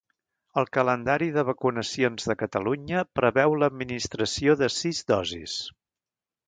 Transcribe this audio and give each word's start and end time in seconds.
El 0.61 0.67
calendari 0.77 1.27
de 1.35 1.43
vacunacions 1.49 2.27
de 2.31 2.37
Catalunya 2.41 3.05
preveu 3.21 3.57
l'administració 3.65 4.61
de 4.65 4.73
sis 4.79 5.07
dosis. 5.15 5.63